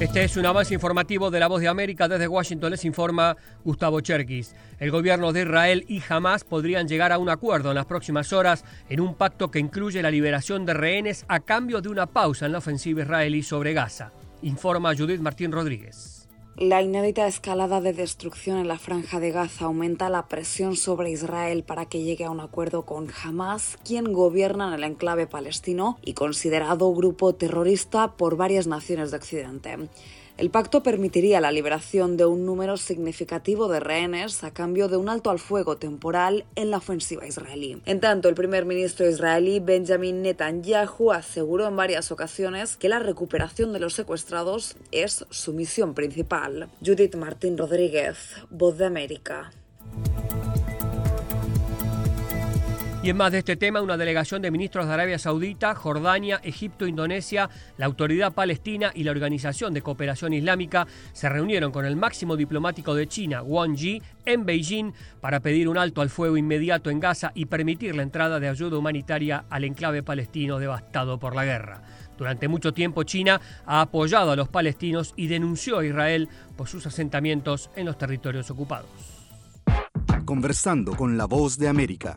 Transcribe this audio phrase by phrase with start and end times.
[0.00, 2.06] Este es un avance informativo de La Voz de América.
[2.06, 4.54] Desde Washington les informa Gustavo Cherkis.
[4.78, 8.64] El gobierno de Israel y Hamas podrían llegar a un acuerdo en las próximas horas
[8.88, 12.52] en un pacto que incluye la liberación de rehenes a cambio de una pausa en
[12.52, 14.12] la ofensiva israelí sobre Gaza.
[14.42, 16.17] Informa Judith Martín Rodríguez.
[16.60, 21.62] La inédita escalada de destrucción en la franja de Gaza aumenta la presión sobre Israel
[21.62, 26.14] para que llegue a un acuerdo con Hamas, quien gobierna en el enclave palestino y
[26.14, 29.76] considerado grupo terrorista por varias naciones de Occidente.
[30.38, 35.08] El pacto permitiría la liberación de un número significativo de rehenes a cambio de un
[35.08, 37.82] alto al fuego temporal en la ofensiva israelí.
[37.86, 43.72] En tanto, el primer ministro israelí Benjamin Netanyahu aseguró en varias ocasiones que la recuperación
[43.72, 46.68] de los secuestrados es su misión principal.
[46.86, 49.50] Judith Martín Rodríguez, Voz de América.
[53.00, 56.84] Y en más de este tema, una delegación de ministros de Arabia Saudita, Jordania, Egipto,
[56.84, 62.36] Indonesia, la Autoridad Palestina y la Organización de Cooperación Islámica se reunieron con el máximo
[62.36, 66.98] diplomático de China, Wang Yi, en Beijing para pedir un alto al fuego inmediato en
[66.98, 71.82] Gaza y permitir la entrada de ayuda humanitaria al enclave palestino devastado por la guerra.
[72.18, 76.84] Durante mucho tiempo China ha apoyado a los palestinos y denunció a Israel por sus
[76.84, 78.90] asentamientos en los territorios ocupados.
[80.24, 82.16] Conversando con la voz de América,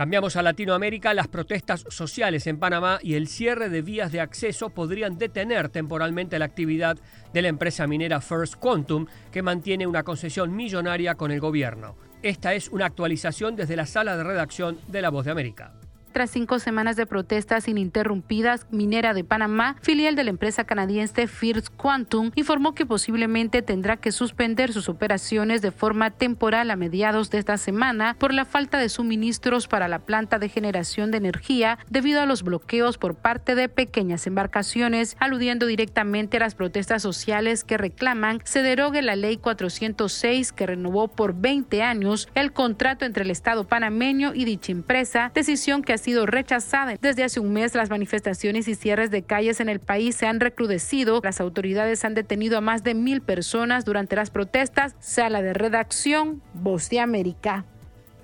[0.00, 4.70] Cambiamos a Latinoamérica, las protestas sociales en Panamá y el cierre de vías de acceso
[4.70, 6.96] podrían detener temporalmente la actividad
[7.34, 11.96] de la empresa minera First Quantum, que mantiene una concesión millonaria con el gobierno.
[12.22, 15.74] Esta es una actualización desde la sala de redacción de La Voz de América.
[16.12, 21.68] Tras cinco semanas de protestas ininterrumpidas, Minera de Panamá, filial de la empresa canadiense First
[21.76, 27.38] Quantum, informó que posiblemente tendrá que suspender sus operaciones de forma temporal a mediados de
[27.38, 32.20] esta semana por la falta de suministros para la planta de generación de energía debido
[32.20, 37.78] a los bloqueos por parte de pequeñas embarcaciones, aludiendo directamente a las protestas sociales que
[37.78, 43.30] reclaman se derogue la ley 406 que renovó por 20 años el contrato entre el
[43.30, 46.96] Estado panameño y dicha empresa, decisión que ha sido rechazada.
[47.00, 50.40] Desde hace un mes, las manifestaciones y cierres de calles en el país se han
[50.40, 51.20] recrudecido.
[51.22, 54.96] Las autoridades han detenido a más de mil personas durante las protestas.
[54.98, 57.64] Sala de redacción, Voz de América.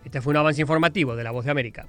[0.04, 1.86] Este fue un avance informativo de la Voz de América.